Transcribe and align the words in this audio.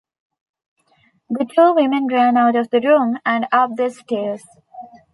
The 1.29 1.45
two 1.45 1.75
women 1.75 2.07
ran 2.07 2.35
out 2.35 2.55
of 2.55 2.71
the 2.71 2.81
room 2.81 3.19
and 3.23 3.45
up 3.51 3.75
the 3.75 3.91
stairs. 3.91 4.43